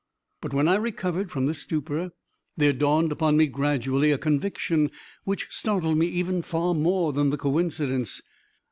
[0.41, 2.09] But, when I recovered from this stupor,
[2.57, 4.89] there dawned upon me gradually a conviction
[5.25, 8.19] which startled me even far more than the coincidence.